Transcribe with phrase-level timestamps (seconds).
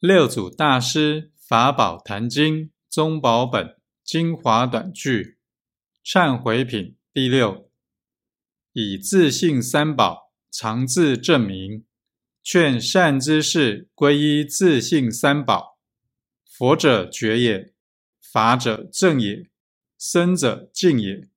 [0.00, 5.38] 六祖大师法宝坛经宗宝本精华短句
[6.04, 7.68] 忏悔品第六，
[8.72, 11.84] 以自信三宝常自证明，
[12.44, 15.80] 劝善之事归依自信三宝。
[16.44, 17.74] 佛者觉也，
[18.20, 19.50] 法者正也，
[19.98, 21.28] 僧者静也。